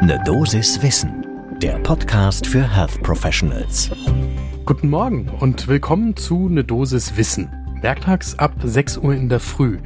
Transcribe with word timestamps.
Ne 0.00 0.22
Dosis 0.24 0.80
Wissen, 0.80 1.26
der 1.60 1.76
Podcast 1.80 2.46
für 2.46 2.62
Health 2.62 3.02
Professionals. 3.02 3.90
Guten 4.64 4.90
Morgen 4.90 5.28
und 5.40 5.66
willkommen 5.66 6.14
zu 6.14 6.48
Ne 6.48 6.62
Dosis 6.62 7.16
Wissen. 7.16 7.50
Werktags 7.80 8.38
ab 8.38 8.54
6 8.62 8.98
Uhr 8.98 9.14
in 9.14 9.28
der 9.28 9.40
Früh 9.40 9.78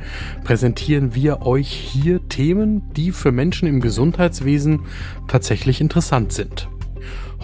präsentieren 0.45 1.15
wir 1.15 1.47
euch 1.47 1.71
hier 1.71 2.29
Themen, 2.29 2.93
die 2.93 3.11
für 3.11 3.33
Menschen 3.33 3.67
im 3.67 3.81
Gesundheitswesen 3.81 4.81
tatsächlich 5.29 5.81
interessant 5.81 6.33
sind. 6.33 6.69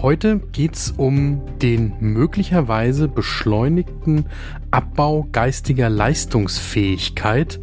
Heute 0.01 0.39
geht's 0.53 0.95
um 0.97 1.43
den 1.59 1.93
möglicherweise 1.99 3.09
beschleunigten 3.09 4.27
Abbau 4.71 5.27
geistiger 5.33 5.91
Leistungsfähigkeit 5.91 7.59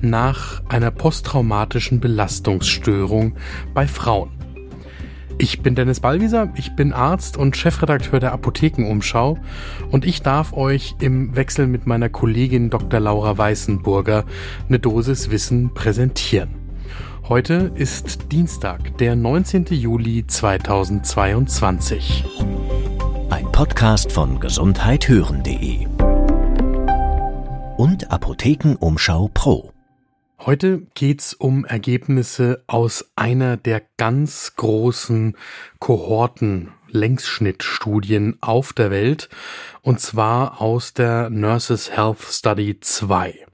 nach 0.00 0.62
einer 0.68 0.92
posttraumatischen 0.92 1.98
Belastungsstörung 1.98 3.34
bei 3.74 3.88
Frauen. 3.88 4.30
Ich 5.38 5.62
bin 5.62 5.74
Dennis 5.74 5.98
Ballwieser, 5.98 6.52
ich 6.54 6.76
bin 6.76 6.92
Arzt 6.92 7.36
und 7.36 7.56
Chefredakteur 7.56 8.20
der 8.20 8.32
Apothekenumschau 8.32 9.38
und 9.90 10.04
ich 10.04 10.22
darf 10.22 10.52
euch 10.52 10.94
im 11.00 11.34
Wechsel 11.34 11.66
mit 11.66 11.88
meiner 11.88 12.08
Kollegin 12.08 12.70
Dr. 12.70 13.00
Laura 13.00 13.36
Weißenburger 13.36 14.24
eine 14.68 14.78
Dosis 14.78 15.32
Wissen 15.32 15.74
präsentieren. 15.74 16.61
Heute 17.32 17.72
ist 17.74 18.30
Dienstag, 18.30 18.98
der 18.98 19.16
19. 19.16 19.64
Juli 19.70 20.26
2022. 20.26 22.26
Ein 23.30 23.50
Podcast 23.50 24.12
von 24.12 24.38
gesundheithören.de 24.38 25.86
und 27.78 28.10
Apothekenumschau 28.10 29.30
Pro. 29.32 29.72
Heute 30.40 30.82
geht's 30.92 31.32
um 31.32 31.64
Ergebnisse 31.64 32.64
aus 32.66 33.10
einer 33.16 33.56
der 33.56 33.80
ganz 33.96 34.52
großen 34.56 35.34
Kohorten 35.78 36.72
Längsschnittstudien 36.90 38.36
auf 38.42 38.74
der 38.74 38.90
Welt 38.90 39.30
und 39.80 40.00
zwar 40.00 40.60
aus 40.60 40.92
der 40.92 41.30
Nurses 41.30 41.96
Health 41.96 42.20
Study 42.20 42.78
2. 42.78 43.46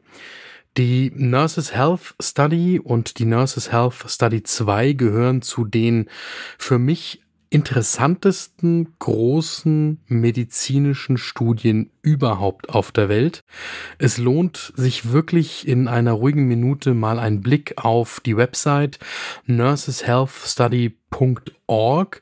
Die 0.79 1.12
Nurses 1.12 1.75
Health 1.75 2.15
Study 2.23 2.79
und 2.79 3.19
die 3.19 3.25
Nurses 3.25 3.73
Health 3.73 4.05
Study 4.07 4.45
2 4.45 4.93
gehören 4.93 5.43
zu 5.43 5.65
den 5.65 6.09
für 6.57 6.79
mich 6.79 7.25
interessantesten 7.51 8.95
großen 9.01 10.01
medizinischen 10.06 11.17
Studien 11.17 11.91
überhaupt 12.03 12.69
auf 12.69 12.93
der 12.93 13.09
Welt. 13.09 13.43
Es 13.99 14.19
lohnt 14.19 14.73
sich 14.77 15.11
wirklich 15.11 15.67
in 15.67 15.89
einer 15.89 16.12
ruhigen 16.12 16.47
Minute 16.47 16.95
mal 16.95 17.19
einen 17.19 17.41
Blick 17.41 17.75
auf 17.79 18.21
die 18.21 18.37
Website 18.37 19.01
nurseshealthstudy.org, 19.47 22.21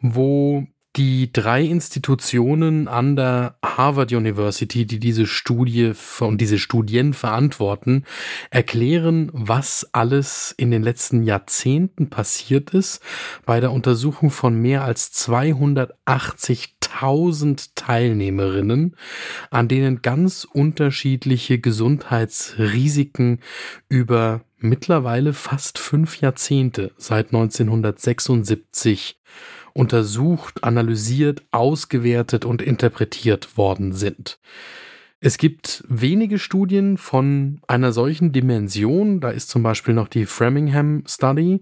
wo 0.00 0.66
die 0.96 1.30
drei 1.32 1.62
Institutionen 1.62 2.88
an 2.88 3.14
der 3.14 3.58
Harvard 3.64 4.10
University, 4.12 4.84
die 4.86 4.98
diese 4.98 5.26
Studie 5.26 5.92
und 6.20 6.40
diese 6.40 6.58
Studien 6.58 7.12
verantworten, 7.14 8.04
erklären, 8.50 9.30
was 9.32 9.88
alles 9.92 10.52
in 10.56 10.70
den 10.70 10.82
letzten 10.82 11.22
Jahrzehnten 11.22 12.08
passiert 12.10 12.70
ist 12.70 13.00
bei 13.46 13.60
der 13.60 13.70
Untersuchung 13.72 14.30
von 14.30 14.60
mehr 14.60 14.82
als 14.82 15.12
280.000 15.12 17.70
Teilnehmerinnen, 17.74 18.96
an 19.50 19.68
denen 19.68 20.02
ganz 20.02 20.44
unterschiedliche 20.44 21.58
Gesundheitsrisiken 21.60 23.40
über 23.88 24.42
mittlerweile 24.58 25.32
fast 25.32 25.78
fünf 25.78 26.20
Jahrzehnte 26.20 26.92
seit 26.96 27.28
1976 27.28 29.18
untersucht, 29.72 30.64
analysiert, 30.64 31.42
ausgewertet 31.50 32.44
und 32.44 32.62
interpretiert 32.62 33.56
worden 33.56 33.92
sind. 33.92 34.38
Es 35.20 35.36
gibt 35.36 35.82
wenige 35.88 36.38
Studien 36.38 36.96
von 36.96 37.60
einer 37.66 37.92
solchen 37.92 38.32
Dimension. 38.32 39.20
Da 39.20 39.30
ist 39.30 39.48
zum 39.48 39.62
Beispiel 39.62 39.94
noch 39.94 40.08
die 40.08 40.26
Framingham 40.26 41.02
Study. 41.06 41.60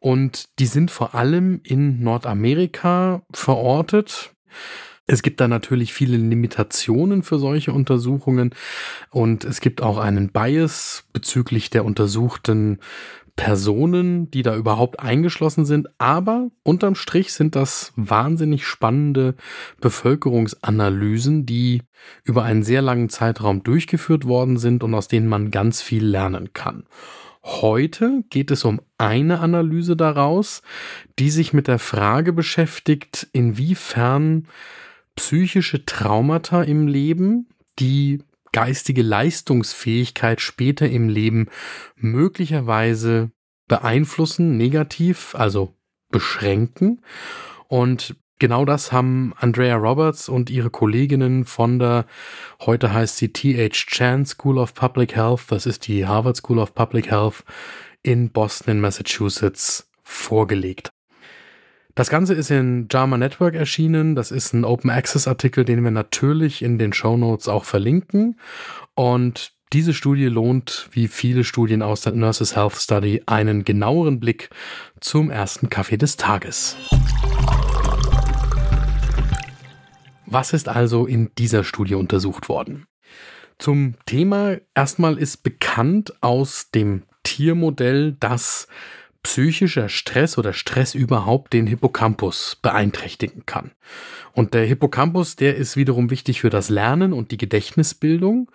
Und 0.00 0.58
die 0.58 0.66
sind 0.66 0.90
vor 0.90 1.14
allem 1.14 1.60
in 1.64 2.02
Nordamerika 2.02 3.22
verortet. 3.32 4.34
Es 5.06 5.22
gibt 5.22 5.40
da 5.40 5.48
natürlich 5.48 5.92
viele 5.92 6.16
Limitationen 6.16 7.22
für 7.22 7.38
solche 7.38 7.72
Untersuchungen 7.72 8.54
und 9.10 9.44
es 9.44 9.60
gibt 9.60 9.82
auch 9.82 9.98
einen 9.98 10.30
Bias 10.30 11.04
bezüglich 11.12 11.68
der 11.68 11.84
untersuchten 11.84 12.78
Personen, 13.36 14.30
die 14.30 14.42
da 14.42 14.56
überhaupt 14.56 15.00
eingeschlossen 15.00 15.64
sind. 15.66 15.88
Aber 15.98 16.50
unterm 16.62 16.94
Strich 16.94 17.32
sind 17.32 17.56
das 17.56 17.92
wahnsinnig 17.96 18.64
spannende 18.64 19.34
Bevölkerungsanalysen, 19.80 21.44
die 21.44 21.82
über 22.22 22.44
einen 22.44 22.62
sehr 22.62 22.80
langen 22.80 23.08
Zeitraum 23.08 23.62
durchgeführt 23.62 24.24
worden 24.26 24.56
sind 24.56 24.82
und 24.84 24.94
aus 24.94 25.08
denen 25.08 25.28
man 25.28 25.50
ganz 25.50 25.82
viel 25.82 26.04
lernen 26.04 26.52
kann. 26.52 26.84
Heute 27.42 28.24
geht 28.30 28.50
es 28.50 28.64
um 28.64 28.80
eine 28.96 29.40
Analyse 29.40 29.96
daraus, 29.96 30.62
die 31.18 31.28
sich 31.28 31.52
mit 31.52 31.68
der 31.68 31.78
Frage 31.78 32.32
beschäftigt, 32.32 33.26
inwiefern 33.32 34.46
psychische 35.16 35.84
Traumata 35.84 36.62
im 36.62 36.86
Leben, 36.86 37.48
die 37.78 38.22
geistige 38.52 39.02
Leistungsfähigkeit 39.02 40.40
später 40.40 40.88
im 40.88 41.08
Leben 41.08 41.48
möglicherweise 41.96 43.32
beeinflussen, 43.66 44.56
negativ, 44.56 45.34
also 45.34 45.74
beschränken. 46.10 47.02
Und 47.66 48.14
genau 48.38 48.64
das 48.64 48.92
haben 48.92 49.32
Andrea 49.38 49.74
Roberts 49.74 50.28
und 50.28 50.50
ihre 50.50 50.70
Kolleginnen 50.70 51.44
von 51.44 51.78
der, 51.80 52.06
heute 52.60 52.92
heißt 52.92 53.16
sie 53.16 53.32
T.H. 53.32 53.86
Chan 53.88 54.26
School 54.26 54.58
of 54.58 54.74
Public 54.74 55.16
Health, 55.16 55.46
das 55.48 55.66
ist 55.66 55.88
die 55.88 56.06
Harvard 56.06 56.36
School 56.36 56.60
of 56.60 56.74
Public 56.74 57.10
Health 57.10 57.44
in 58.02 58.30
Boston 58.30 58.72
in 58.72 58.80
Massachusetts 58.80 59.90
vorgelegt. 60.04 60.93
Das 61.96 62.10
Ganze 62.10 62.34
ist 62.34 62.50
in 62.50 62.88
JAMA 62.90 63.16
Network 63.18 63.54
erschienen. 63.54 64.16
Das 64.16 64.32
ist 64.32 64.52
ein 64.52 64.64
Open 64.64 64.90
Access 64.90 65.28
Artikel, 65.28 65.64
den 65.64 65.84
wir 65.84 65.92
natürlich 65.92 66.60
in 66.60 66.76
den 66.76 66.92
Show 66.92 67.16
Notes 67.16 67.46
auch 67.46 67.64
verlinken. 67.64 68.40
Und 68.96 69.52
diese 69.72 69.94
Studie 69.94 70.26
lohnt, 70.26 70.88
wie 70.90 71.06
viele 71.06 71.44
Studien 71.44 71.82
aus 71.82 72.00
der 72.00 72.14
Nurses 72.14 72.56
Health 72.56 72.74
Study, 72.74 73.22
einen 73.26 73.64
genaueren 73.64 74.18
Blick 74.18 74.50
zum 75.00 75.30
ersten 75.30 75.70
Kaffee 75.70 75.96
des 75.96 76.16
Tages. 76.16 76.76
Was 80.26 80.52
ist 80.52 80.68
also 80.68 81.06
in 81.06 81.30
dieser 81.38 81.62
Studie 81.62 81.94
untersucht 81.94 82.48
worden? 82.48 82.86
Zum 83.58 83.94
Thema 84.04 84.56
erstmal 84.74 85.16
ist 85.16 85.44
bekannt 85.44 86.12
aus 86.22 86.72
dem 86.72 87.04
Tiermodell, 87.22 88.16
dass 88.18 88.66
psychischer 89.24 89.88
Stress 89.88 90.38
oder 90.38 90.52
Stress 90.52 90.94
überhaupt 90.94 91.52
den 91.52 91.66
Hippocampus 91.66 92.58
beeinträchtigen 92.62 93.44
kann. 93.46 93.72
Und 94.32 94.54
der 94.54 94.64
Hippocampus, 94.64 95.34
der 95.34 95.56
ist 95.56 95.76
wiederum 95.76 96.10
wichtig 96.10 96.40
für 96.40 96.50
das 96.50 96.68
Lernen 96.68 97.12
und 97.12 97.32
die 97.32 97.36
Gedächtnisbildung. 97.36 98.50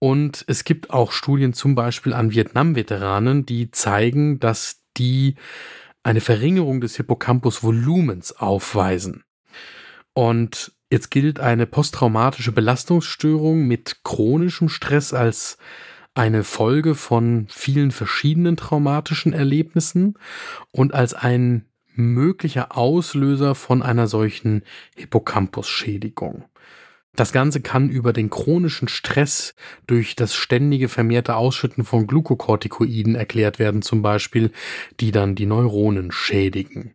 Und 0.00 0.44
es 0.48 0.64
gibt 0.64 0.90
auch 0.90 1.12
Studien 1.12 1.52
zum 1.52 1.74
Beispiel 1.74 2.12
an 2.12 2.32
Vietnam-Veteranen, 2.32 3.46
die 3.46 3.70
zeigen, 3.70 4.40
dass 4.40 4.82
die 4.96 5.36
eine 6.02 6.20
Verringerung 6.20 6.80
des 6.80 6.96
Hippocampus-Volumens 6.96 8.32
aufweisen. 8.32 9.24
Und 10.14 10.72
jetzt 10.90 11.10
gilt 11.10 11.38
eine 11.38 11.66
posttraumatische 11.66 12.52
Belastungsstörung 12.52 13.66
mit 13.66 14.02
chronischem 14.04 14.68
Stress 14.68 15.12
als 15.12 15.58
eine 16.18 16.42
Folge 16.42 16.96
von 16.96 17.46
vielen 17.48 17.92
verschiedenen 17.92 18.56
traumatischen 18.56 19.32
Erlebnissen 19.32 20.18
und 20.72 20.92
als 20.92 21.14
ein 21.14 21.64
möglicher 21.94 22.76
Auslöser 22.76 23.54
von 23.54 23.82
einer 23.82 24.08
solchen 24.08 24.62
Hippocampus-Schädigung. 24.96 26.44
Das 27.14 27.32
Ganze 27.32 27.60
kann 27.60 27.88
über 27.88 28.12
den 28.12 28.30
chronischen 28.30 28.88
Stress 28.88 29.54
durch 29.86 30.16
das 30.16 30.34
ständige 30.34 30.88
vermehrte 30.88 31.36
Ausschütten 31.36 31.84
von 31.84 32.06
Glukokortikoiden 32.06 33.14
erklärt 33.14 33.58
werden, 33.58 33.82
zum 33.82 34.02
Beispiel, 34.02 34.50
die 35.00 35.12
dann 35.12 35.36
die 35.36 35.46
Neuronen 35.46 36.10
schädigen. 36.10 36.94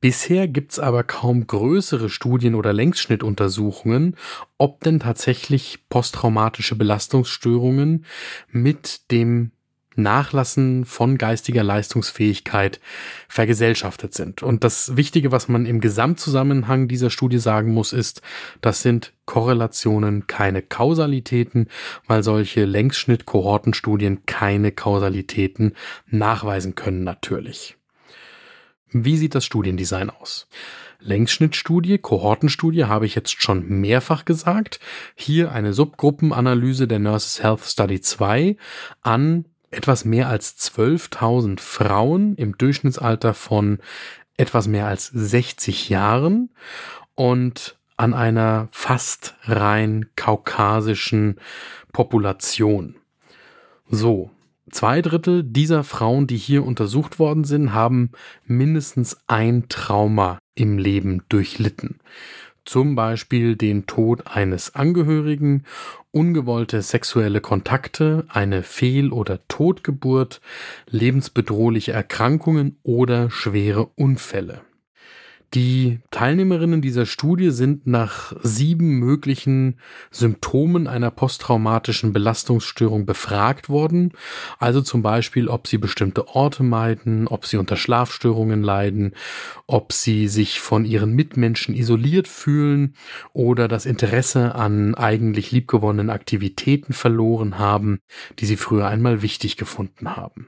Bisher 0.00 0.48
gibt's 0.48 0.78
aber 0.78 1.04
kaum 1.04 1.46
größere 1.46 2.08
Studien 2.08 2.54
oder 2.54 2.72
Längsschnittuntersuchungen, 2.72 4.16
ob 4.56 4.80
denn 4.82 5.00
tatsächlich 5.00 5.80
posttraumatische 5.90 6.74
Belastungsstörungen 6.74 8.06
mit 8.50 9.10
dem 9.10 9.50
Nachlassen 9.96 10.84
von 10.86 11.18
geistiger 11.18 11.62
Leistungsfähigkeit 11.62 12.80
vergesellschaftet 13.28 14.14
sind. 14.14 14.42
Und 14.42 14.64
das 14.64 14.96
Wichtige, 14.96 15.32
was 15.32 15.48
man 15.48 15.66
im 15.66 15.80
Gesamtzusammenhang 15.80 16.88
dieser 16.88 17.10
Studie 17.10 17.38
sagen 17.38 17.74
muss, 17.74 17.92
ist, 17.92 18.22
das 18.60 18.82
sind 18.82 19.12
Korrelationen, 19.26 20.26
keine 20.26 20.62
Kausalitäten, 20.62 21.68
weil 22.06 22.22
solche 22.22 22.64
Längsschnitt-Kohortenstudien 22.64 24.24
keine 24.26 24.72
Kausalitäten 24.72 25.74
nachweisen 26.06 26.74
können 26.74 27.04
natürlich. 27.04 27.76
Wie 28.92 29.16
sieht 29.16 29.34
das 29.34 29.44
Studiendesign 29.44 30.10
aus? 30.10 30.48
Längsschnittstudie, 31.00 31.98
Kohortenstudie 31.98 32.84
habe 32.84 33.06
ich 33.06 33.14
jetzt 33.14 33.40
schon 33.40 33.66
mehrfach 33.80 34.24
gesagt. 34.24 34.80
Hier 35.14 35.52
eine 35.52 35.72
Subgruppenanalyse 35.72 36.86
der 36.86 36.98
Nurses 36.98 37.42
Health 37.42 37.64
Study 37.64 38.00
2 38.00 38.56
an 39.02 39.46
etwas 39.70 40.04
mehr 40.04 40.28
als 40.28 40.58
12.000 40.58 41.60
Frauen 41.60 42.34
im 42.34 42.58
Durchschnittsalter 42.58 43.34
von 43.34 43.78
etwas 44.36 44.66
mehr 44.66 44.86
als 44.86 45.06
60 45.06 45.88
Jahren 45.88 46.50
und 47.14 47.78
an 47.96 48.14
einer 48.14 48.68
fast 48.72 49.36
rein 49.44 50.06
kaukasischen 50.16 51.38
Population. 51.92 52.96
So, 53.88 54.30
zwei 54.70 55.02
Drittel 55.02 55.42
dieser 55.44 55.84
Frauen, 55.84 56.26
die 56.26 56.36
hier 56.36 56.64
untersucht 56.64 57.18
worden 57.18 57.44
sind, 57.44 57.72
haben 57.72 58.10
mindestens 58.46 59.18
ein 59.26 59.68
Trauma 59.68 60.38
im 60.54 60.78
Leben 60.78 61.22
durchlitten. 61.28 61.98
Zum 62.64 62.94
Beispiel 62.94 63.56
den 63.56 63.86
Tod 63.86 64.26
eines 64.26 64.74
Angehörigen, 64.74 65.64
ungewollte 66.12 66.82
sexuelle 66.82 67.40
Kontakte, 67.40 68.26
eine 68.28 68.62
Fehl- 68.62 69.12
oder 69.12 69.40
Totgeburt, 69.48 70.40
lebensbedrohliche 70.88 71.92
Erkrankungen 71.92 72.76
oder 72.82 73.30
schwere 73.30 73.86
Unfälle. 73.96 74.60
Die 75.52 75.98
Teilnehmerinnen 76.12 76.80
dieser 76.80 77.06
Studie 77.06 77.50
sind 77.50 77.84
nach 77.84 78.32
sieben 78.40 79.00
möglichen 79.00 79.80
Symptomen 80.12 80.86
einer 80.86 81.10
posttraumatischen 81.10 82.12
Belastungsstörung 82.12 83.04
befragt 83.04 83.68
worden. 83.68 84.12
Also 84.60 84.80
zum 84.80 85.02
Beispiel, 85.02 85.48
ob 85.48 85.66
sie 85.66 85.78
bestimmte 85.78 86.28
Orte 86.28 86.62
meiden, 86.62 87.26
ob 87.26 87.46
sie 87.46 87.56
unter 87.56 87.76
Schlafstörungen 87.76 88.62
leiden, 88.62 89.14
ob 89.66 89.92
sie 89.92 90.28
sich 90.28 90.60
von 90.60 90.84
ihren 90.84 91.14
Mitmenschen 91.14 91.74
isoliert 91.74 92.28
fühlen 92.28 92.94
oder 93.32 93.66
das 93.66 93.86
Interesse 93.86 94.54
an 94.54 94.94
eigentlich 94.94 95.50
liebgewonnenen 95.50 96.10
Aktivitäten 96.10 96.92
verloren 96.92 97.58
haben, 97.58 97.98
die 98.38 98.46
sie 98.46 98.56
früher 98.56 98.86
einmal 98.86 99.20
wichtig 99.20 99.56
gefunden 99.56 100.14
haben. 100.16 100.46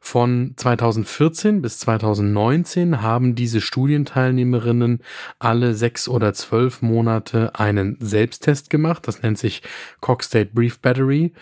Von 0.00 0.54
2014 0.56 1.62
bis 1.62 1.78
2019 1.80 3.02
haben 3.02 3.34
diese 3.34 3.60
Studienteilnehmerinnen 3.60 5.02
alle 5.38 5.74
sechs 5.74 6.08
oder 6.08 6.32
zwölf 6.34 6.82
Monate 6.82 7.54
einen 7.58 7.96
Selbsttest 8.00 8.70
gemacht. 8.70 9.06
Das 9.08 9.22
nennt 9.22 9.38
sich 9.38 9.62
Cogstate 10.00 10.50
Brief 10.52 10.78
Battery. 10.78 11.32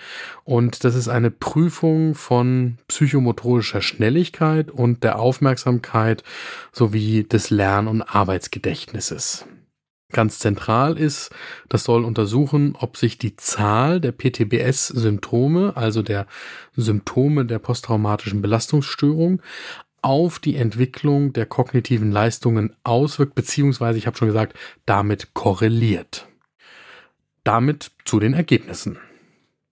Und 0.44 0.84
das 0.84 0.94
ist 0.94 1.08
eine 1.08 1.30
Prüfung 1.30 2.14
von 2.14 2.78
psychomotorischer 2.88 3.82
Schnelligkeit 3.82 4.70
und 4.70 5.04
der 5.04 5.18
Aufmerksamkeit 5.18 6.22
sowie 6.72 7.24
des 7.24 7.50
Lern- 7.50 7.88
und 7.88 8.02
Arbeitsgedächtnisses. 8.02 9.46
Ganz 10.12 10.38
zentral 10.38 10.98
ist, 10.98 11.30
das 11.68 11.82
soll 11.82 12.04
untersuchen, 12.04 12.76
ob 12.78 12.96
sich 12.96 13.18
die 13.18 13.34
Zahl 13.34 14.00
der 14.00 14.12
PTBS-Symptome, 14.12 15.76
also 15.76 16.02
der 16.02 16.26
Symptome 16.76 17.44
der 17.44 17.58
posttraumatischen 17.58 18.40
Belastungsstörung, 18.40 19.42
auf 20.02 20.38
die 20.38 20.54
Entwicklung 20.54 21.32
der 21.32 21.46
kognitiven 21.46 22.12
Leistungen 22.12 22.76
auswirkt, 22.84 23.34
beziehungsweise, 23.34 23.98
ich 23.98 24.06
habe 24.06 24.16
schon 24.16 24.28
gesagt, 24.28 24.56
damit 24.86 25.34
korreliert. 25.34 26.28
Damit 27.42 27.90
zu 28.04 28.20
den 28.20 28.34
Ergebnissen. 28.34 28.98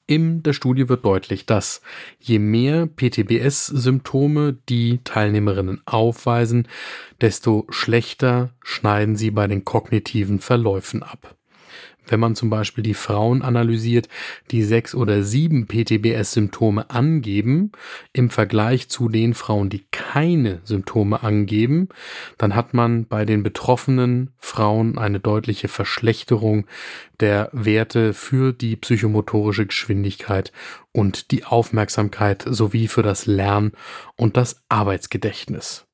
In 0.06 0.42
der 0.42 0.52
Studie 0.52 0.90
wird 0.90 1.04
deutlich, 1.04 1.46
dass 1.46 1.80
je 2.20 2.38
mehr 2.38 2.86
PTBS-Symptome 2.86 4.58
die 4.68 5.00
Teilnehmerinnen 5.02 5.80
aufweisen, 5.86 6.68
desto 7.22 7.66
schlechter 7.70 8.50
schneiden 8.62 9.16
sie 9.16 9.30
bei 9.30 9.46
den 9.46 9.64
kognitiven 9.64 10.40
Verläufen 10.40 11.02
ab. 11.02 11.36
Wenn 12.06 12.20
man 12.20 12.34
zum 12.34 12.50
Beispiel 12.50 12.84
die 12.84 12.94
Frauen 12.94 13.42
analysiert, 13.42 14.08
die 14.50 14.62
sechs 14.62 14.94
oder 14.94 15.22
sieben 15.22 15.66
PTBS-Symptome 15.66 16.90
angeben, 16.90 17.72
im 18.12 18.30
Vergleich 18.30 18.88
zu 18.88 19.08
den 19.08 19.34
Frauen, 19.34 19.70
die 19.70 19.84
keine 19.90 20.60
Symptome 20.64 21.22
angeben, 21.22 21.88
dann 22.38 22.54
hat 22.54 22.74
man 22.74 23.06
bei 23.06 23.24
den 23.24 23.42
betroffenen 23.42 24.30
Frauen 24.38 24.98
eine 24.98 25.20
deutliche 25.20 25.68
Verschlechterung 25.68 26.66
der 27.20 27.48
Werte 27.52 28.12
für 28.12 28.52
die 28.52 28.76
psychomotorische 28.76 29.66
Geschwindigkeit 29.66 30.52
und 30.92 31.30
die 31.30 31.44
Aufmerksamkeit 31.44 32.44
sowie 32.46 32.88
für 32.88 33.02
das 33.02 33.26
Lern- 33.26 33.72
und 34.16 34.36
das 34.36 34.62
Arbeitsgedächtnis. 34.68 35.86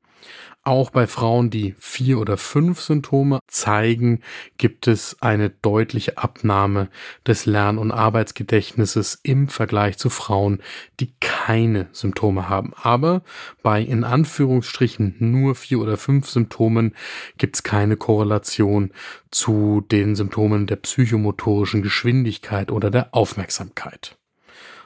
Auch 0.63 0.91
bei 0.91 1.07
Frauen, 1.07 1.49
die 1.49 1.75
vier 1.79 2.19
oder 2.19 2.37
fünf 2.37 2.83
Symptome 2.83 3.39
zeigen, 3.47 4.21
gibt 4.59 4.89
es 4.89 5.17
eine 5.23 5.49
deutliche 5.49 6.19
Abnahme 6.19 6.91
des 7.27 7.47
Lern- 7.47 7.79
und 7.79 7.91
Arbeitsgedächtnisses 7.91 9.19
im 9.23 9.49
Vergleich 9.49 9.97
zu 9.97 10.11
Frauen, 10.11 10.63
die 11.01 11.15
keine 11.19 11.89
Symptome 11.93 12.51
haben. 12.51 12.75
Aber 12.77 13.23
bei 13.63 13.81
in 13.81 14.05
Anführungsstrichen 14.05 15.17
nur 15.19 15.55
vier 15.55 15.81
oder 15.81 15.97
fünf 15.97 16.29
Symptomen 16.29 16.95
gibt 17.39 17.57
es 17.57 17.63
keine 17.63 17.97
Korrelation 17.97 18.93
zu 19.31 19.81
den 19.91 20.15
Symptomen 20.15 20.67
der 20.67 20.77
psychomotorischen 20.77 21.81
Geschwindigkeit 21.81 22.71
oder 22.71 22.91
der 22.91 23.15
Aufmerksamkeit. 23.15 24.20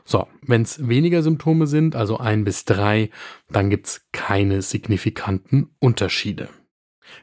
So, 0.05 0.27
wenn 0.43 0.63
es 0.63 0.87
weniger 0.87 1.23
Symptome 1.23 1.67
sind, 1.67 1.97
also 1.97 2.19
ein 2.19 2.45
bis 2.45 2.65
drei, 2.65 3.11
dann 3.51 3.71
gibt's 3.71 4.07
keine 4.13 4.61
signifikanten 4.61 5.71
Unterschiede. 5.79 6.49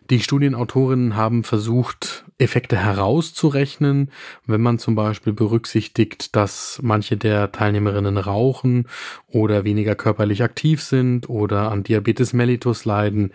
Die 0.09 0.19
Studienautorinnen 0.19 1.15
haben 1.15 1.43
versucht, 1.43 2.25
Effekte 2.37 2.77
herauszurechnen, 2.77 4.11
wenn 4.45 4.61
man 4.61 4.79
zum 4.79 4.95
Beispiel 4.95 5.33
berücksichtigt, 5.33 6.35
dass 6.35 6.79
manche 6.81 7.17
der 7.17 7.51
Teilnehmerinnen 7.51 8.17
rauchen 8.17 8.87
oder 9.27 9.63
weniger 9.63 9.95
körperlich 9.95 10.43
aktiv 10.43 10.81
sind 10.81 11.29
oder 11.29 11.71
an 11.71 11.83
Diabetes 11.83 12.33
mellitus 12.33 12.85
leiden, 12.85 13.31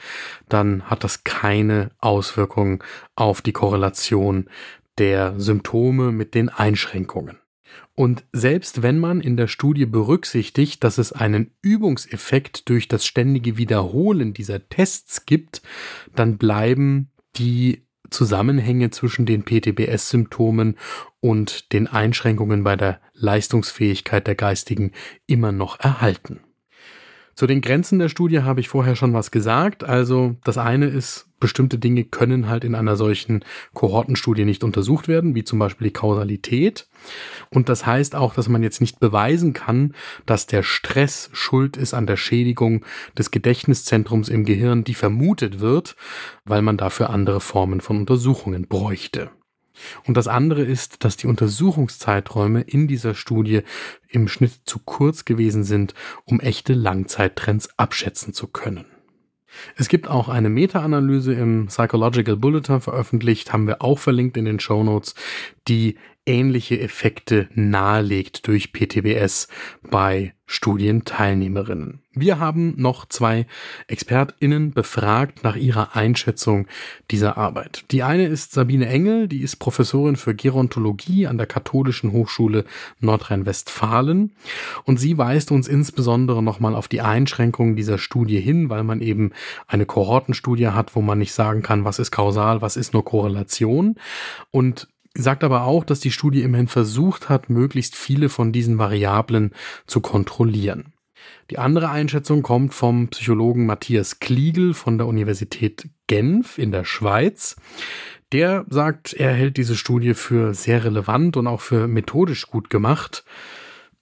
dann 0.49 0.83
hat 0.85 1.05
das 1.05 1.25
keine 1.25 1.91
Auswirkung 1.99 2.83
auf 3.15 3.43
die 3.43 3.53
Korrelation 3.53 4.49
der 4.99 5.39
Symptome 5.39 6.13
mit 6.13 6.35
den 6.35 6.49
Einschränkungen. 6.49 7.39
Und 7.97 8.25
selbst 8.33 8.83
wenn 8.83 8.99
man 8.99 9.23
in 9.23 9.39
der 9.39 9.49
Studie 9.49 9.87
berücksichtigt, 9.87 10.85
dass 10.85 10.99
es 10.99 11.13
einen 11.13 11.53
Übungseffekt 11.63 12.69
durch 12.69 12.89
das 12.89 13.07
ständige 13.07 13.57
Wiederholen 13.57 14.35
dieser 14.35 14.69
Tests 14.69 15.25
gibt, 15.25 15.63
dann 16.15 16.37
bleiben 16.37 17.11
die 17.37 17.87
Zusammenhänge 18.11 18.91
zwischen 18.91 19.25
den 19.25 19.45
PTBS-Symptomen 19.45 20.77
und 21.21 21.73
den 21.73 21.87
Einschränkungen 21.87 22.63
bei 22.63 22.77
der 22.77 23.01
Leistungsfähigkeit 23.15 24.27
der 24.27 24.35
Geistigen 24.35 24.93
immer 25.27 25.51
noch 25.51 25.81
erhalten. 25.81 26.41
Zu 27.37 27.47
den 27.47 27.61
Grenzen 27.61 27.99
der 27.99 28.09
Studie 28.09 28.41
habe 28.41 28.61
ich 28.61 28.69
vorher 28.71 28.97
schon 28.97 29.13
was 29.13 29.31
gesagt. 29.31 29.85
Also 29.85 30.37
das 30.45 30.57
eine 30.57 30.87
ist, 30.87 31.29
bestimmte 31.39 31.77
Dinge 31.77 32.05
können 32.05 32.49
halt 32.49 32.65
in 32.65 32.75
einer 32.75 32.97
solchen 32.97 33.45
Kohortenstudie 33.75 34.47
nicht 34.47 34.65
untersucht 34.65 35.07
werden, 35.07 35.35
wie 35.35 35.45
zum 35.45 35.59
Beispiel 35.59 35.89
die 35.89 35.93
Kausalität. 35.93 36.89
Und 37.51 37.69
das 37.69 37.85
heißt 37.85 38.15
auch, 38.15 38.33
dass 38.33 38.49
man 38.49 38.63
jetzt 38.63 38.81
nicht 38.81 39.01
beweisen 39.01 39.53
kann, 39.53 39.95
dass 40.25 40.47
der 40.47 40.63
Stress 40.63 41.29
schuld 41.35 41.77
ist 41.77 41.93
an 41.93 42.07
der 42.07 42.17
Schädigung 42.17 42.87
des 43.19 43.31
Gedächtniszentrums 43.31 44.31
im 44.31 44.47
Gehirn, 44.47 44.83
die 44.85 44.95
vermutet 44.95 45.61
wird, 45.61 45.95
weil 46.47 46.63
man 46.63 46.79
dafür 46.79 47.11
andere 47.11 47.43
Formen 47.43 47.83
von 47.83 47.99
Untersuchungen 47.99 48.67
bräuchte. 48.67 49.31
Und 50.07 50.17
das 50.17 50.29
andere 50.29 50.63
ist, 50.63 51.05
dass 51.05 51.17
die 51.17 51.27
Untersuchungszeiträume 51.27 52.63
in 52.63 52.89
dieser 52.89 53.15
Studie 53.15 53.63
im 54.09 54.29
Schnitt 54.29 54.53
zu 54.65 54.79
kurz 54.79 55.25
gewesen 55.25 55.65
sind, 55.65 55.95
um 56.25 56.41
echte 56.41 56.75
Langzeittrends 56.75 57.71
abschätzen 57.79 58.35
zu 58.35 58.47
können. 58.49 58.87
Es 59.77 59.89
gibt 59.89 60.09
auch 60.09 60.29
eine 60.29 60.51
Meta-Analyse 60.51 61.33
im 61.33 61.67
Psychological 61.67 62.37
Bulletin 62.37 62.81
veröffentlicht, 62.81 63.53
haben 63.53 63.67
wir 63.67 63.83
auch 63.83 63.99
verlinkt 63.99 64.37
in 64.37 64.45
den 64.45 64.61
Show 64.61 64.83
Notes, 64.85 65.15
die 65.67 65.97
ähnliche 66.27 66.81
Effekte 66.81 67.49
nahelegt 67.55 68.47
durch 68.47 68.73
PTBS 68.73 69.49
bei 69.91 70.35
Studienteilnehmerinnen. 70.49 72.03
Wir 72.13 72.39
haben 72.39 72.75
noch 72.77 73.07
zwei 73.07 73.47
ExpertInnen 73.89 74.73
befragt 74.73 75.43
nach 75.43 75.57
ihrer 75.57 75.97
Einschätzung 75.97 76.69
dieser 77.11 77.37
Arbeit. 77.37 77.85
Die 77.91 78.05
eine 78.05 78.27
ist 78.27 78.53
Sabine 78.53 78.89
Engel, 78.89 79.27
die 79.27 79.43
ist 79.43 79.57
Professorin 79.57 80.15
für 80.15 80.35
Gerontologie 80.35 81.27
an 81.27 81.37
der 81.37 81.49
Katholischen 81.49 82.13
Hochschule 82.13 82.65
Nordrhein-Westfalen. 83.01 84.33
Und 84.85 85.01
sie 85.01 85.19
weist 85.19 85.51
uns 85.51 85.67
insbesondere 85.67 86.43
nochmal 86.45 86.77
auf 86.77 86.87
die 86.87 87.01
Einschränkungen 87.01 87.75
dieser 87.75 87.99
Studie 87.99 88.41
hin, 88.41 88.71
weil 88.71 88.85
man 88.85 89.01
eben 89.01 89.33
eine 89.67 89.85
Kohortenstudie 89.85 90.69
hat, 90.69 90.95
wo 90.95 91.03
man 91.03 91.19
nicht 91.19 91.33
sagen 91.33 91.63
kann, 91.63 91.85
was 91.85 91.99
ist 91.99 92.13
kausal, 92.13 92.63
was 92.63 92.77
ist 92.77 92.93
nur 92.93 93.05
Korrelation. 93.05 93.97
Und 94.53 94.89
sagt 95.17 95.45
aber 95.45 95.65
auch, 95.65 95.85
dass 95.85 96.01
die 96.01 96.11
Studie 96.11 96.43
immerhin 96.43 96.69
versucht 96.69 97.29
hat, 97.29 97.51
möglichst 97.51 97.97
viele 97.97 98.29
von 98.29 98.53
diesen 98.53 98.79
Variablen 98.79 99.53
zu 99.87 100.01
kontrollieren. 100.01 100.93
Die 101.51 101.59
andere 101.59 101.91
Einschätzung 101.91 102.43
kommt 102.43 102.75
vom 102.75 103.09
Psychologen 103.09 103.67
Matthias 103.67 104.21
Kliegel 104.21 104.75
von 104.75 104.99
der 104.99 105.07
Universität 105.07 105.89
Genf 106.07 106.59
in 106.59 106.73
der 106.73 106.85
Schweiz. 106.85 107.57
Der 108.33 108.65
sagt, 108.69 109.13
er 109.13 109.33
hält 109.33 109.57
diese 109.57 109.77
Studie 109.77 110.15
für 110.15 110.55
sehr 110.55 110.85
relevant 110.85 111.37
und 111.37 111.47
auch 111.47 111.61
für 111.61 111.87
methodisch 111.87 112.49
gut 112.49 112.71
gemacht. 112.71 113.25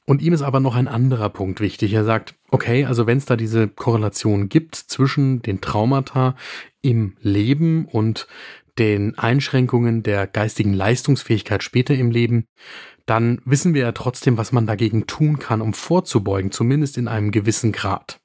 Und 0.06 0.20
ihm 0.22 0.32
ist 0.32 0.42
aber 0.42 0.60
noch 0.60 0.74
ein 0.74 0.88
anderer 0.88 1.30
Punkt 1.30 1.60
wichtig. 1.60 1.92
Er 1.94 2.04
sagt, 2.04 2.34
okay, 2.50 2.84
also 2.84 3.06
wenn 3.06 3.18
es 3.18 3.26
da 3.26 3.36
diese 3.36 3.68
Korrelation 3.68 4.48
gibt 4.48 4.74
zwischen 4.74 5.40
den 5.40 5.60
Traumata 5.60 6.36
im 6.82 7.16
Leben 7.20 7.86
und 7.86 8.26
den 8.78 9.18
Einschränkungen 9.18 10.02
der 10.02 10.26
geistigen 10.26 10.72
Leistungsfähigkeit 10.74 11.62
später 11.62 11.94
im 11.94 12.10
Leben, 12.10 12.46
dann 13.06 13.40
wissen 13.44 13.74
wir 13.74 13.82
ja 13.82 13.92
trotzdem, 13.92 14.38
was 14.38 14.52
man 14.52 14.66
dagegen 14.66 15.06
tun 15.06 15.38
kann, 15.38 15.60
um 15.60 15.74
vorzubeugen, 15.74 16.50
zumindest 16.50 16.96
in 16.96 17.08
einem 17.08 17.30
gewissen 17.30 17.72
Grad. 17.72 18.20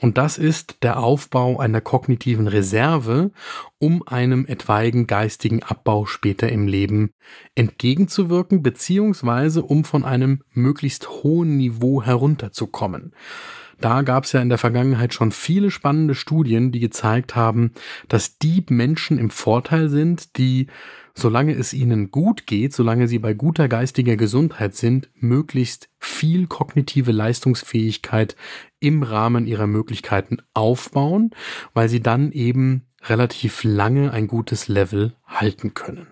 Und 0.00 0.16
das 0.16 0.38
ist 0.38 0.78
der 0.82 0.98
Aufbau 0.98 1.58
einer 1.58 1.80
kognitiven 1.80 2.48
Reserve, 2.48 3.30
um 3.78 4.02
einem 4.06 4.46
etwaigen 4.46 5.06
geistigen 5.06 5.62
Abbau 5.62 6.06
später 6.06 6.48
im 6.48 6.66
Leben 6.66 7.12
entgegenzuwirken, 7.54 8.62
beziehungsweise 8.62 9.62
um 9.62 9.84
von 9.84 10.04
einem 10.04 10.42
möglichst 10.52 11.08
hohen 11.22 11.58
Niveau 11.58 12.02
herunterzukommen. 12.02 13.12
Da 13.80 14.02
gab 14.02 14.24
es 14.24 14.32
ja 14.32 14.40
in 14.42 14.48
der 14.48 14.58
Vergangenheit 14.58 15.14
schon 15.14 15.32
viele 15.32 15.70
spannende 15.70 16.14
Studien, 16.14 16.70
die 16.72 16.80
gezeigt 16.80 17.34
haben, 17.34 17.72
dass 18.08 18.38
die 18.38 18.64
Menschen 18.68 19.18
im 19.18 19.30
Vorteil 19.30 19.88
sind, 19.88 20.36
die 20.36 20.66
solange 21.14 21.54
es 21.54 21.72
ihnen 21.72 22.10
gut 22.10 22.46
geht, 22.46 22.72
solange 22.72 23.08
sie 23.08 23.18
bei 23.18 23.34
guter 23.34 23.68
geistiger 23.68 24.16
Gesundheit 24.16 24.74
sind, 24.74 25.10
möglichst 25.14 25.88
viel 25.98 26.46
kognitive 26.46 27.12
Leistungsfähigkeit 27.12 28.36
im 28.78 29.02
Rahmen 29.02 29.46
ihrer 29.46 29.66
Möglichkeiten 29.66 30.38
aufbauen, 30.54 31.30
weil 31.74 31.88
sie 31.88 32.00
dann 32.00 32.32
eben 32.32 32.86
relativ 33.04 33.64
lange 33.64 34.12
ein 34.12 34.26
gutes 34.26 34.68
Level 34.68 35.14
halten 35.26 35.74
können. 35.74 36.06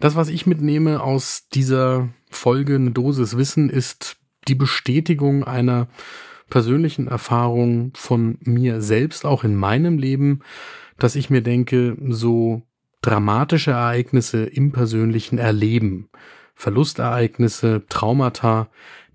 Das, 0.00 0.16
was 0.16 0.28
ich 0.28 0.46
mitnehme 0.46 1.02
aus 1.02 1.48
dieser 1.52 2.08
Folge 2.30 2.76
eine 2.76 2.90
Dosis 2.90 3.36
Wissen, 3.36 3.70
ist 3.70 4.16
die 4.46 4.54
Bestätigung 4.54 5.44
einer 5.44 5.88
persönlichen 6.48 7.08
Erfahrung 7.08 7.92
von 7.94 8.38
mir 8.40 8.80
selbst, 8.80 9.24
auch 9.24 9.44
in 9.44 9.54
meinem 9.54 9.98
Leben, 9.98 10.40
dass 10.98 11.14
ich 11.14 11.30
mir 11.30 11.42
denke, 11.42 11.96
so 12.08 12.62
dramatische 13.02 13.72
Ereignisse 13.72 14.44
im 14.44 14.72
persönlichen 14.72 15.38
Erleben, 15.38 16.08
Verlustereignisse, 16.54 17.84
Traumata, 17.88 18.68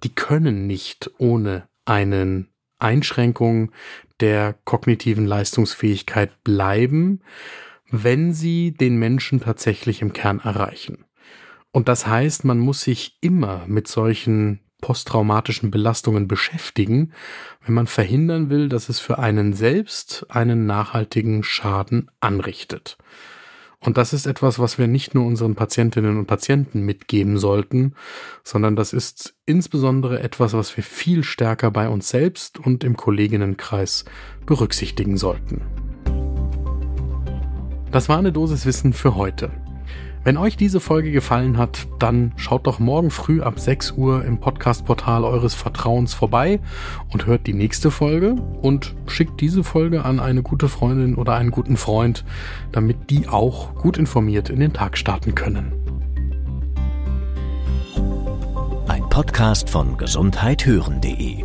die 0.03 0.15
können 0.15 0.67
nicht 0.67 1.11
ohne 1.17 1.67
einen 1.85 2.47
Einschränkung 2.79 3.71
der 4.19 4.55
kognitiven 4.63 5.25
Leistungsfähigkeit 5.25 6.43
bleiben, 6.43 7.21
wenn 7.89 8.33
sie 8.33 8.71
den 8.71 8.97
Menschen 8.97 9.39
tatsächlich 9.41 10.01
im 10.01 10.13
Kern 10.13 10.39
erreichen. 10.39 11.05
Und 11.71 11.87
das 11.87 12.07
heißt, 12.07 12.45
man 12.45 12.59
muss 12.59 12.81
sich 12.81 13.17
immer 13.21 13.65
mit 13.67 13.87
solchen 13.87 14.59
posttraumatischen 14.83 15.71
Belastungen 15.71 16.27
beschäftigen, 16.27 17.13
wenn 17.65 17.73
man 17.73 17.87
verhindern 17.87 18.49
will, 18.49 18.67
dass 18.67 18.89
es 18.89 18.99
für 18.99 19.17
einen 19.17 19.53
selbst 19.53 20.25
einen 20.27 20.65
nachhaltigen 20.65 21.41
Schaden 21.41 22.11
anrichtet. 22.19 22.97
Und 23.79 23.97
das 23.97 24.11
ist 24.11 24.25
etwas, 24.25 24.59
was 24.59 24.77
wir 24.77 24.87
nicht 24.87 25.15
nur 25.15 25.25
unseren 25.25 25.55
Patientinnen 25.55 26.17
und 26.17 26.25
Patienten 26.25 26.81
mitgeben 26.81 27.37
sollten, 27.37 27.95
sondern 28.43 28.75
das 28.75 28.91
ist 28.91 29.35
insbesondere 29.45 30.19
etwas, 30.19 30.51
was 30.51 30.75
wir 30.75 30.83
viel 30.83 31.23
stärker 31.23 31.71
bei 31.71 31.87
uns 31.87 32.09
selbst 32.09 32.59
und 32.59 32.83
im 32.83 32.97
Kolleginnenkreis 32.97 34.03
berücksichtigen 34.45 35.15
sollten. 35.15 35.61
Das 37.89 38.09
war 38.09 38.17
eine 38.17 38.33
Dosis 38.33 38.65
Wissen 38.65 38.91
für 38.91 39.15
heute. 39.15 39.62
Wenn 40.25 40.37
euch 40.37 40.55
diese 40.55 40.79
Folge 40.79 41.11
gefallen 41.11 41.57
hat, 41.57 41.85
dann 41.99 42.31
schaut 42.37 42.65
doch 42.65 42.79
morgen 42.79 43.11
früh 43.11 43.41
ab 43.41 43.59
6 43.59 43.91
Uhr 43.91 44.23
im 44.23 44.39
Podcast-Portal 44.39 45.25
eures 45.25 45.53
Vertrauens 45.53 46.13
vorbei 46.13 46.61
und 47.11 47.25
hört 47.25 47.45
die 47.45 47.53
nächste 47.53 47.91
Folge 47.91 48.35
und 48.61 48.95
schickt 49.05 49.41
diese 49.41 49.65
Folge 49.65 50.05
an 50.05 50.21
eine 50.21 50.41
gute 50.41 50.69
Freundin 50.69 51.15
oder 51.15 51.33
einen 51.33 51.51
guten 51.51 51.75
Freund, 51.75 52.23
damit 52.71 53.09
die 53.09 53.27
auch 53.27 53.75
gut 53.75 53.97
informiert 53.97 54.49
in 54.49 54.61
den 54.61 54.71
Tag 54.71 54.97
starten 54.97 55.35
können. 55.35 55.73
Ein 58.87 59.09
Podcast 59.09 59.69
von 59.69 59.97
gesundheithören.de 59.97 61.43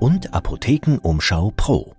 und 0.00 0.34
Apothekenumschau 0.34 1.52
Pro. 1.56 1.93